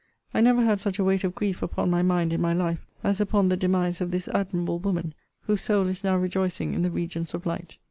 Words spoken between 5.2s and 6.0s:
whose soul